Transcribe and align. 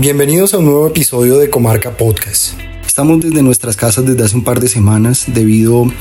Bienvenidos 0.00 0.54
a 0.54 0.58
un 0.58 0.64
nuevo 0.64 0.86
episodio 0.86 1.36
de 1.36 1.50
Comarca 1.50 1.98
Podcast. 1.98 2.54
Estamos 2.86 3.20
desde 3.20 3.42
nuestras 3.42 3.76
casas 3.76 4.06
desde 4.06 4.24
hace 4.24 4.34
un 4.34 4.44
par 4.44 4.58
de 4.58 4.66
semanas 4.66 5.24
debido 5.26 5.92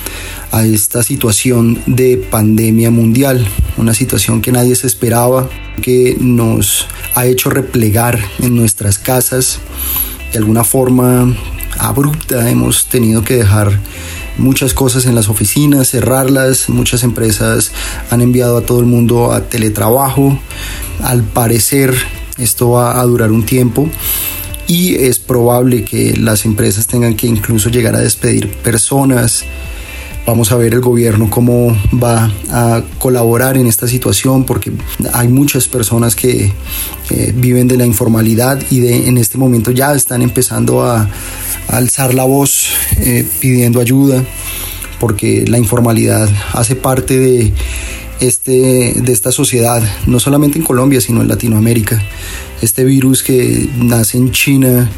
a 0.54 0.64
esta 0.64 1.04
situación 1.04 1.84
de 1.86 2.16
pandemia 2.16 2.91
mundial, 2.91 3.46
una 3.75 3.93
situación 3.93 4.41
que 4.41 4.54
nadie 4.54 4.73
se 4.75 4.88
esperaba, 4.88 5.50
que 5.82 6.16
nos 6.18 6.88
ha 7.14 7.25
hecho 7.25 7.50
replegar 7.50 8.18
en 8.39 8.55
nuestras 8.55 9.00
casas. 9.00 9.59
De 10.31 10.38
alguna 10.38 10.63
forma 10.63 11.36
abrupta 11.77 12.50
hemos 12.50 12.86
tenido 12.86 13.25
que 13.25 13.36
dejar 13.36 13.81
muchas 14.38 14.73
cosas 14.73 15.07
en 15.07 15.16
las 15.16 15.27
oficinas, 15.27 15.89
cerrarlas, 15.89 16.70
muchas 16.70 17.04
empresas 17.04 17.73
han 18.09 18.21
enviado 18.21 18.59
a 18.59 18.61
todo 18.61 18.79
el 18.79 18.86
mundo 18.86 19.34
a 19.34 19.50
teletrabajo. 19.50 20.39
Al 21.04 21.24
parecer 21.24 21.97
esto 22.39 22.71
va 22.71 23.00
a 23.00 23.06
durar 23.06 23.32
un 23.32 23.46
tiempo 23.46 23.89
y 24.68 24.96
es 24.96 25.18
probable 25.18 25.84
que 25.84 26.16
las 26.16 26.46
empresas 26.46 26.86
tengan 26.86 27.16
que 27.16 27.28
incluso 27.28 27.70
llegar 27.70 27.96
a 27.96 28.00
despedir 28.00 28.50
personas. 28.50 29.43
Vamos 30.28 30.52
a 30.52 30.57
ver 30.57 30.75
el 30.75 30.82
gobierno 30.82 31.28
cómo 31.30 31.75
va 31.92 32.31
a 32.52 32.83
colaborar 33.00 33.58
en 33.58 33.66
esta 33.66 33.88
situación 33.88 34.45
porque 34.45 34.72
hay 35.11 35.28
muchas 35.28 35.67
personas 35.67 36.16
que 36.16 36.53
eh, 37.09 37.33
viven 37.36 37.67
de 37.67 37.78
la 37.78 37.86
informalidad 37.86 38.61
y 38.69 38.86
en 38.88 39.17
este 39.17 39.39
momento 39.39 39.72
ya 39.72 39.94
están 39.95 40.22
empezando 40.22 40.83
a, 40.83 41.09
alzar 41.67 42.14
la 42.14 42.23
voz 42.23 42.67
eh, 42.97 43.28
pidiendo 43.39 43.80
ayuda 43.80 44.23
porque 45.00 45.45
la 45.47 45.58
informalidad 45.58 46.30
hace 46.53 46.75
parte 46.75 47.17
de 47.17 47.53
este, 48.19 48.94
de 48.95 49.11
esta 49.11 49.31
sociedad, 49.31 49.81
no 50.05 50.19
solamente 50.19 50.58
en 50.58 50.66
Colombia, 50.66 51.02
sino 51.02 51.22
en 51.22 51.27
Latinoamérica. 51.27 52.02
Este 52.61 52.83
virus 52.83 53.23
que 53.23 53.69
nace 53.77 54.17
en 54.17 54.31
China, 54.31 54.89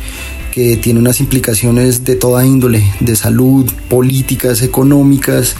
que 0.51 0.77
tiene 0.77 0.99
unas 0.99 1.19
implicaciones 1.19 2.03
de 2.03 2.15
toda 2.15 2.45
índole, 2.45 2.83
de 2.99 3.15
salud, 3.15 3.71
políticas, 3.89 4.61
económicas, 4.61 5.55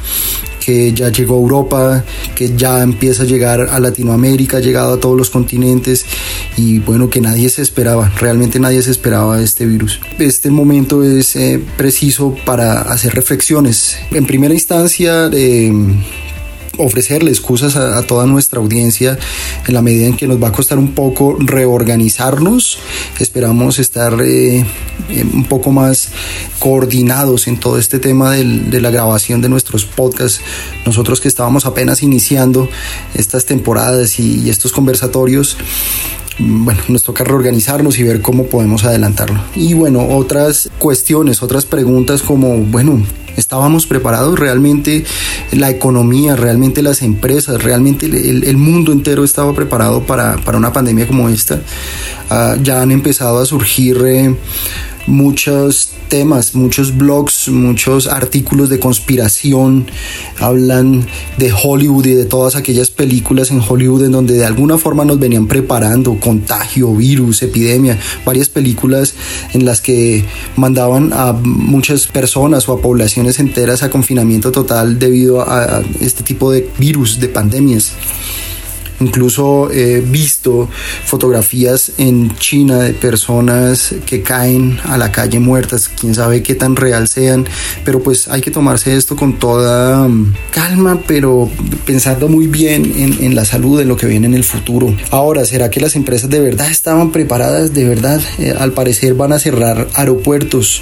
que 0.64 0.94
ya 0.94 1.10
llegó 1.10 1.36
a 1.36 1.40
Europa, 1.40 2.06
que 2.36 2.56
ya 2.56 2.84
empieza 2.84 3.24
a 3.24 3.26
llegar 3.26 3.62
a 3.62 3.80
Latinoamérica, 3.80 4.58
ha 4.58 4.60
llegado 4.60 4.94
a 4.94 5.00
todos 5.00 5.18
los 5.18 5.30
continentes 5.30 6.06
y 6.56 6.80
bueno, 6.80 7.10
que 7.10 7.20
nadie 7.20 7.50
se 7.50 7.64
esperaba, 7.64 8.12
realmente 8.20 8.60
nadie 8.60 8.82
se 8.82 8.92
esperaba 8.92 9.42
este 9.42 9.66
virus. 9.66 10.00
Este 10.20 10.52
momento 10.52 11.04
es 11.04 11.36
eh, 11.36 11.60
preciso 11.78 12.36
para 12.46 12.82
hacer 12.82 13.14
reflexiones. 13.16 13.98
En 14.12 14.28
primera 14.28 14.54
instancia, 14.54 15.30
eh, 15.34 15.74
ofrecerle 16.82 17.32
excusas 17.32 17.76
a, 17.76 18.02
toda 18.04 18.26
nuestra 18.26 18.60
audiencia 18.60 19.18
en 19.68 19.74
la 19.74 19.82
medida 19.82 20.08
en 20.08 20.18
que 20.18 20.28
nos 20.28 20.42
va 20.42 20.50
a 20.50 20.52
costar 20.52 20.78
un 20.78 20.94
poco 20.94 21.38
reorganizarnos. 21.40 22.80
Esperamos 23.20 23.80
estar 23.80 24.20
eh, 24.22 24.60
eh, 25.10 25.26
un 25.34 25.46
poco 25.46 25.72
más 25.72 26.10
coordinados 26.60 27.48
en 27.48 27.58
todo 27.58 27.78
este 27.78 28.00
tema 28.00 28.32
de 28.32 28.82
la 28.82 28.92
grabación 28.92 29.42
de 29.42 29.50
nuestros 29.50 29.86
podcasts. 29.86 30.42
Nosotros 30.86 31.22
que 31.22 31.28
estábamos 31.28 31.66
apenas 31.66 32.04
iniciando 32.04 32.70
estas 33.14 33.46
temporadas 33.46 34.20
y, 34.20 34.42
y 34.42 34.50
estos 34.50 34.72
conversatorios, 34.72 35.58
bueno, 36.40 36.82
nos 36.88 37.04
toca 37.04 37.24
reorganizarnos 37.24 38.00
y 38.00 38.04
ver 38.04 38.22
cómo 38.22 38.46
podemos 38.46 38.84
adelantarlo. 38.84 39.40
Y 39.56 39.74
bueno, 39.74 40.08
otras 40.10 40.70
cuestiones, 40.80 41.44
otras 41.44 41.66
preguntas 41.66 42.22
como, 42.22 42.58
bueno, 42.58 43.04
estábamos 43.42 43.86
preparados 43.86 44.40
realmente 44.40 45.04
la 45.52 45.70
economía, 45.70 46.36
realmente 46.36 46.82
las 46.82 47.02
empresas, 47.02 47.62
realmente 47.62 48.06
el, 48.06 48.58
mundo 48.58 48.92
entero 48.92 49.24
estaba 49.24 49.54
preparado 49.54 50.04
para, 50.04 50.38
una 50.54 50.72
pandemia 50.72 51.08
como 51.08 51.28
esta. 51.30 51.62
Ah, 52.30 52.56
ya 52.62 52.82
han 52.82 52.92
empezado 52.92 53.40
a 53.40 53.46
surgir 53.46 54.02
eh, 54.06 54.36
muchos 55.08 55.92
temas, 56.08 56.56
muchos 56.56 56.96
blogs, 56.98 57.31
muchos 57.50 58.08
artículos 58.08 58.70
de 58.70 58.80
conspiración, 58.80 59.88
hablan 60.40 61.06
de 61.38 61.52
Hollywood 61.52 62.06
y 62.06 62.14
de 62.14 62.26
todas 62.26 62.56
aquellas 62.56 62.90
películas 62.90 63.52
en 63.52 63.62
Hollywood 63.62 64.06
en 64.06 64.12
donde 64.12 64.36
de 64.36 64.46
alguna 64.46 64.78
forma 64.78 65.06
nos 65.06 65.20
venían 65.20 65.48
preparando 65.48 66.20
contagio, 66.20 66.96
virus, 66.96 67.42
epidemia, 67.44 68.00
varias 68.26 68.50
películas 68.50 69.14
en 69.54 69.66
las 69.66 69.82
que 69.82 70.26
mandaban 70.56 71.12
a 71.14 71.34
muchas 71.34 72.08
personas 72.08 72.68
o 72.70 72.74
a 72.74 72.82
poblaciones 72.82 73.40
enteras 73.40 73.84
a 73.84 73.90
confinamiento 73.90 74.52
total 74.52 75.00
debido 75.00 75.42
a 75.42 75.82
este 76.00 76.24
tipo 76.24 76.52
de 76.52 76.70
virus, 76.78 77.20
de 77.20 77.28
pandemias. 77.28 77.94
Incluso 79.02 79.72
he 79.72 80.00
visto 80.00 80.70
fotografías 81.06 81.94
en 81.98 82.34
China 82.36 82.80
de 82.80 82.94
personas 82.94 83.96
que 84.06 84.22
caen 84.22 84.80
a 84.86 84.98
la 84.98 85.12
calle 85.12 85.40
muertas, 85.40 85.90
quién 85.90 86.16
sabe 86.16 86.44
qué 86.44 86.56
tan 86.56 86.76
real 86.76 87.08
sean, 87.08 87.46
pero 87.84 88.02
pues 88.02 88.28
hay 88.28 88.42
que 88.42 88.52
tomarse 88.52 88.96
esto 88.96 89.16
con 89.16 89.40
toda 89.40 90.08
mm, 90.08 90.34
calma, 90.52 91.02
pero 91.08 91.50
pensando 91.86 92.28
muy 92.28 92.48
bien 92.48 92.94
en, 93.20 93.36
la 93.36 93.46
salud, 93.46 93.80
de 93.80 93.86
lo 93.86 93.96
que 93.96 94.06
viene 94.06 94.28
en 94.28 94.34
el 94.34 94.44
futuro. 94.44 94.94
Ahora, 95.10 95.46
¿será 95.46 95.70
que 95.70 95.80
las 95.80 95.96
empresas 95.96 96.30
de 96.30 96.40
verdad 96.40 96.70
estaban 96.70 97.12
preparadas? 97.12 97.74
De 97.74 97.86
verdad, 97.86 98.22
eh, 98.40 98.54
al 98.58 98.74
parecer 98.74 99.14
van 99.14 99.34
a 99.34 99.40
cerrar 99.40 99.88
aeropuertos 99.94 100.82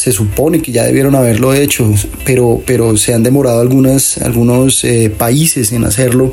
se 0.00 0.12
supone 0.12 0.62
que 0.62 0.72
ya 0.72 0.84
debieron 0.84 1.14
haberlo 1.14 1.52
hecho, 1.52 1.92
pero, 2.24 2.62
pero 2.64 2.96
se 2.96 3.12
han 3.12 3.22
demorado 3.22 3.60
algunas, 3.60 4.16
algunos 4.16 4.82
eh, 4.84 5.10
países 5.10 5.72
en 5.72 5.84
hacerlo. 5.84 6.32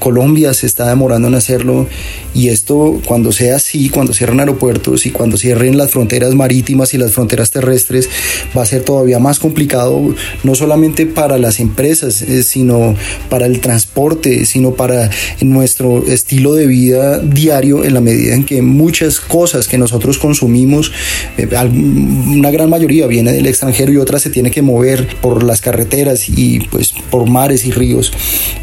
Colombia 0.00 0.52
se 0.54 0.66
está 0.66 0.88
demorando 0.88 1.28
en 1.28 1.34
hacerlo 1.34 1.86
y 2.34 2.48
esto 2.48 3.00
cuando 3.04 3.30
sea 3.30 3.56
así, 3.56 3.88
cuando 3.90 4.12
cierren 4.12 4.40
aeropuertos 4.40 5.06
y 5.06 5.10
cuando 5.10 5.36
cierren 5.36 5.76
las 5.76 5.92
fronteras 5.92 6.34
marítimas 6.34 6.94
y 6.94 6.98
las 6.98 7.12
fronteras 7.12 7.50
terrestres, 7.50 8.08
va 8.56 8.62
a 8.62 8.66
ser 8.66 8.82
todavía 8.82 9.18
más 9.18 9.38
complicado, 9.38 10.14
no 10.42 10.54
solamente 10.54 11.06
para 11.06 11.38
las 11.38 11.60
empresas, 11.60 12.22
eh, 12.22 12.42
sino 12.42 12.96
para 13.28 13.46
el 13.46 13.60
transporte, 13.60 14.46
sino 14.46 14.72
para 14.72 15.10
nuestro 15.40 16.04
estilo 16.06 16.54
de 16.54 16.66
vida 16.66 17.18
diario 17.18 17.84
en 17.84 17.94
la 17.94 18.00
medida 18.00 18.34
en 18.34 18.44
que 18.44 18.62
muchas 18.62 19.20
cosas 19.20 19.68
que 19.68 19.78
nosotros 19.78 20.18
consumimos, 20.18 20.92
eh, 21.36 21.48
una 21.62 22.50
gran 22.50 22.70
mayoría 22.70 23.06
viene 23.06 23.32
del 23.32 23.46
extranjero 23.46 23.92
y 23.92 23.98
otra 23.98 24.18
se 24.18 24.30
tiene 24.30 24.50
que 24.50 24.62
mover 24.62 25.16
por 25.20 25.42
las 25.42 25.60
carreteras 25.60 26.28
y 26.28 26.60
pues 26.70 26.94
por 27.10 27.28
mares 27.28 27.66
y 27.66 27.70
ríos. 27.70 28.12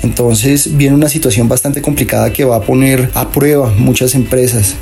Entonces 0.02 0.78
viene 0.78 0.96
una 0.96 1.10
situación 1.10 1.27
bastante 1.48 1.82
complicada 1.82 2.32
que 2.32 2.46
va 2.46 2.58
a 2.58 2.62
poner 2.62 3.10
a 3.14 3.30
prueba 3.30 3.74
muchas 3.78 4.16
empresas. 4.16 4.76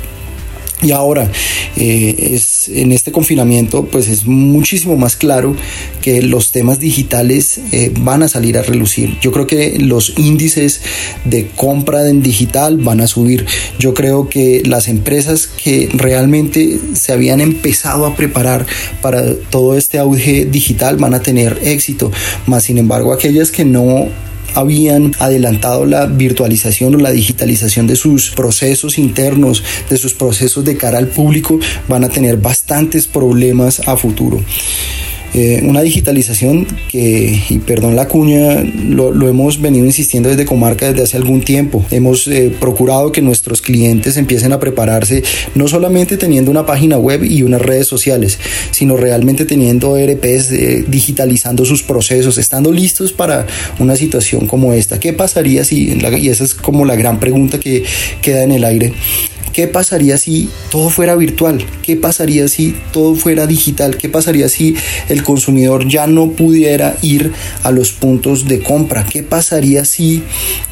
Y 0.82 0.92
ahora, 0.92 1.30
eh, 1.76 2.14
es, 2.34 2.68
en 2.68 2.92
este 2.92 3.10
confinamiento, 3.10 3.86
pues 3.86 4.08
es 4.08 4.26
muchísimo 4.26 4.96
más 4.96 5.16
claro 5.16 5.56
que 6.02 6.20
los 6.20 6.52
temas 6.52 6.78
digitales 6.78 7.58
eh, 7.72 7.90
van 8.00 8.22
a 8.22 8.28
salir 8.28 8.58
a 8.58 8.62
relucir. 8.62 9.18
Yo 9.22 9.32
creo 9.32 9.46
que 9.46 9.78
los 9.78 10.12
índices 10.18 10.82
de 11.24 11.48
compra 11.48 12.06
en 12.08 12.22
digital 12.22 12.76
van 12.76 13.00
a 13.00 13.06
subir. 13.06 13.46
Yo 13.78 13.94
creo 13.94 14.28
que 14.28 14.62
las 14.66 14.88
empresas 14.88 15.46
que 15.46 15.88
realmente 15.94 16.78
se 16.92 17.12
habían 17.14 17.40
empezado 17.40 18.04
a 18.04 18.14
preparar 18.14 18.66
para 19.00 19.34
todo 19.34 19.78
este 19.78 19.98
auge 19.98 20.44
digital 20.44 20.98
van 20.98 21.14
a 21.14 21.20
tener 21.20 21.58
éxito. 21.64 22.12
Más 22.46 22.64
sin 22.64 22.76
embargo, 22.76 23.14
aquellas 23.14 23.50
que 23.50 23.64
no 23.64 24.08
habían 24.56 25.12
adelantado 25.18 25.86
la 25.86 26.06
virtualización 26.06 26.94
o 26.94 26.98
la 26.98 27.10
digitalización 27.10 27.86
de 27.86 27.94
sus 27.94 28.30
procesos 28.30 28.98
internos, 28.98 29.62
de 29.88 29.96
sus 29.96 30.14
procesos 30.14 30.64
de 30.64 30.76
cara 30.76 30.98
al 30.98 31.08
público, 31.08 31.60
van 31.88 32.04
a 32.04 32.08
tener 32.08 32.38
bastantes 32.38 33.06
problemas 33.06 33.86
a 33.86 33.96
futuro. 33.96 34.42
Eh, 35.36 35.60
una 35.64 35.82
digitalización 35.82 36.66
que, 36.88 37.38
y 37.50 37.58
perdón 37.58 37.94
la 37.94 38.08
cuña, 38.08 38.64
lo, 38.88 39.12
hemos 39.28 39.60
venido 39.60 39.84
insistiendo 39.84 40.30
desde 40.30 40.46
Comarca 40.46 40.88
desde 40.88 41.02
hace 41.02 41.18
algún 41.18 41.42
tiempo. 41.42 41.84
Hemos 41.90 42.26
eh, 42.26 42.50
procurado 42.58 43.12
que 43.12 43.20
nuestros 43.20 43.60
clientes 43.60 44.16
empiecen 44.16 44.54
a 44.54 44.58
prepararse 44.58 45.22
no 45.54 45.68
solamente 45.68 46.16
teniendo 46.16 46.50
una 46.50 46.64
página 46.64 46.96
web 46.96 47.22
y 47.22 47.42
unas 47.42 47.60
redes 47.60 47.86
sociales, 47.86 48.38
sino 48.70 48.96
realmente 48.96 49.44
teniendo 49.44 49.98
ERPs, 49.98 50.52
eh, 50.52 50.84
digitalizando 50.88 51.66
sus 51.66 51.82
procesos, 51.82 52.38
estando 52.38 52.72
listos 52.72 53.12
para 53.12 53.46
una 53.78 53.94
situación 53.94 54.46
como 54.46 54.72
esta. 54.72 54.98
¿Qué 54.98 55.12
pasaría 55.12 55.64
si, 55.64 55.98
y 56.18 56.28
esa 56.30 56.44
es 56.44 56.54
como 56.54 56.86
la 56.86 56.96
gran 56.96 57.20
pregunta 57.20 57.60
que 57.60 57.84
queda 58.22 58.42
en 58.42 58.52
el 58.52 58.64
aire, 58.64 58.94
¿Qué 59.56 59.66
pasaría 59.66 60.18
si 60.18 60.50
todo 60.70 60.90
fuera 60.90 61.16
virtual? 61.16 61.64
¿Qué 61.80 61.96
pasaría 61.96 62.46
si 62.46 62.76
todo 62.92 63.14
fuera 63.14 63.46
digital? 63.46 63.96
¿Qué 63.96 64.10
pasaría 64.10 64.50
si 64.50 64.76
el 65.08 65.22
consumidor 65.22 65.88
ya 65.88 66.06
no 66.06 66.32
pudiera 66.32 66.98
ir 67.00 67.32
a 67.62 67.70
los 67.70 67.92
puntos 67.92 68.46
de 68.46 68.60
compra? 68.60 69.06
¿Qué 69.06 69.22
pasaría 69.22 69.86
si 69.86 70.22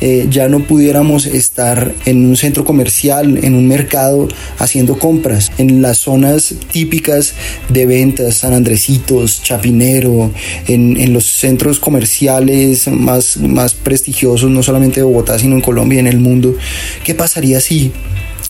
eh, 0.03 0.27
ya 0.29 0.49
no 0.49 0.65
pudiéramos 0.65 1.25
estar 1.25 1.95
en 2.05 2.27
un 2.27 2.37
centro 2.37 2.67
comercial, 2.67 3.43
en 3.43 3.55
un 3.55 3.67
mercado 3.67 4.29
haciendo 4.59 4.99
compras? 4.99 5.51
En 5.57 5.81
las 5.81 5.97
zonas 5.97 6.55
típicas 6.71 7.33
de 7.71 7.87
ventas, 7.87 8.35
San 8.35 8.53
Andresitos, 8.53 9.43
Chapinero, 9.43 10.31
en, 10.69 11.01
en 11.01 11.15
los 11.15 11.25
centros 11.25 11.81
comerciales 11.81 12.87
más, 12.89 13.39
más 13.39 13.73
prestigiosos, 13.73 14.51
no 14.51 14.63
solamente 14.63 15.01
de 15.01 15.05
Bogotá, 15.05 15.39
sino 15.39 15.55
en 15.55 15.63
Colombia 15.63 15.97
y 15.97 16.01
en 16.01 16.07
el 16.07 16.21
mundo. 16.21 16.55
¿Qué 17.03 17.15
pasaría 17.15 17.61
si 17.61 17.91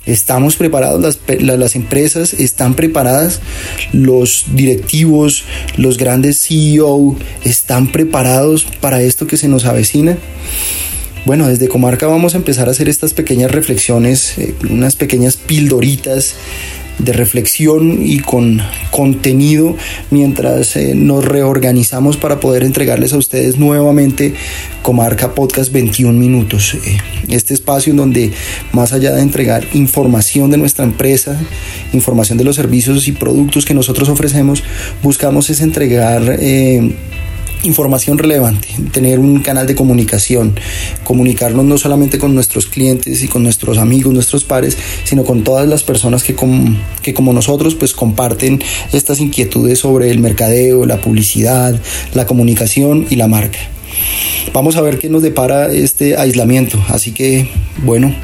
Estamos 0.06 0.56
preparados, 0.56 1.00
las, 1.00 1.18
las, 1.40 1.76
empresas 1.76 2.34
están 2.34 2.74
preparadas, 2.74 3.40
los 3.92 4.44
directivos, 4.52 5.44
los 5.76 5.96
grandes 5.96 6.46
CEO 6.46 7.16
están 7.44 7.90
preparados 7.90 8.66
para 8.80 9.02
esto 9.02 9.26
que 9.26 9.36
se 9.36 9.48
nos 9.48 9.64
avecina. 9.64 10.18
Bueno, 11.24 11.48
desde 11.48 11.68
Comarca 11.68 12.06
vamos 12.06 12.34
a 12.34 12.36
empezar 12.36 12.68
a 12.68 12.72
hacer 12.72 12.90
estas 12.90 13.14
pequeñas 13.14 13.50
reflexiones, 13.50 14.36
eh, 14.36 14.54
unas 14.68 14.94
pequeñas 14.94 15.38
pildoritas 15.38 16.34
de 16.98 17.12
reflexión 17.12 17.98
y 18.04 18.20
con 18.20 18.60
contenido 18.90 19.76
mientras 20.10 20.76
eh, 20.76 20.94
nos 20.94 21.24
reorganizamos 21.24 22.16
para 22.16 22.40
poder 22.40 22.62
entregarles 22.62 23.12
a 23.12 23.18
ustedes 23.18 23.58
nuevamente 23.58 24.34
Comarca 24.82 25.34
Podcast 25.34 25.72
21 25.72 26.18
minutos. 26.18 26.74
Eh, 26.74 26.98
este 27.28 27.54
espacio 27.54 27.90
en 27.90 27.96
donde 27.96 28.32
más 28.72 28.92
allá 28.92 29.12
de 29.12 29.22
entregar 29.22 29.66
información 29.72 30.50
de 30.50 30.58
nuestra 30.58 30.84
empresa, 30.84 31.40
información 31.92 32.38
de 32.38 32.44
los 32.44 32.56
servicios 32.56 33.08
y 33.08 33.12
productos 33.12 33.64
que 33.64 33.74
nosotros 33.74 34.08
ofrecemos, 34.08 34.62
buscamos 35.02 35.50
es 35.50 35.60
entregar... 35.60 36.36
Eh, 36.40 36.94
información 37.64 38.18
relevante, 38.18 38.68
tener 38.92 39.18
un 39.18 39.40
canal 39.40 39.66
de 39.66 39.74
comunicación, 39.74 40.54
comunicarnos 41.02 41.64
no 41.64 41.78
solamente 41.78 42.18
con 42.18 42.34
nuestros 42.34 42.66
clientes 42.66 43.22
y 43.22 43.28
con 43.28 43.42
nuestros 43.42 43.78
amigos, 43.78 44.12
nuestros 44.12 44.44
pares, 44.44 44.76
sino 45.04 45.24
con 45.24 45.42
todas 45.42 45.66
las 45.66 45.82
personas 45.82 46.22
que, 46.22 46.36
que 47.02 47.14
como 47.14 47.32
nosotros 47.32 47.74
pues 47.74 47.92
comparten 47.94 48.62
estas 48.92 49.20
inquietudes 49.20 49.78
sobre 49.78 50.10
el 50.10 50.20
mercadeo, 50.20 50.86
la 50.86 51.00
publicidad, 51.00 51.78
la 52.14 52.26
comunicación 52.26 53.06
y 53.10 53.16
la 53.16 53.26
marca. 53.26 53.58
Vamos 54.52 54.76
a 54.76 54.82
ver 54.82 54.98
qué 54.98 55.08
nos 55.08 55.22
depara 55.22 55.72
este 55.72 56.16
aislamiento, 56.16 56.78
así 56.88 57.12
que 57.12 57.48
bueno, 57.84 58.14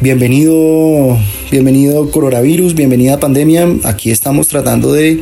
Bienvenido, 0.00 1.16
bienvenido 1.50 2.10
coronavirus, 2.10 2.74
bienvenida 2.74 3.20
pandemia. 3.20 3.68
Aquí 3.84 4.10
estamos 4.10 4.48
tratando 4.48 4.92
de 4.92 5.20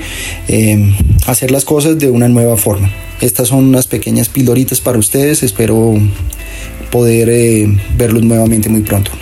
eh, 0.49 0.95
hacer 1.27 1.51
las 1.51 1.65
cosas 1.65 1.99
de 1.99 2.11
una 2.11 2.27
nueva 2.29 2.57
forma. 2.57 2.91
Estas 3.23 3.49
son 3.49 3.65
unas 3.65 3.87
pequeñas 3.87 4.29
pildoritas 4.29 4.81
para 4.81 4.99
ustedes. 4.99 5.45
Espero 5.45 5.95
poder 6.91 7.31
eh, 7.31 7.67
verlos 7.97 8.25
nuevamente 8.25 8.69
muy 8.69 8.81
pronto. 8.81 9.13